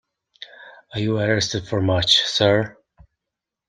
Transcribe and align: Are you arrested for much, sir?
Are 0.95 0.99
you 0.99 1.19
arrested 1.19 1.67
for 1.67 1.79
much, 1.79 2.21
sir? 2.21 2.75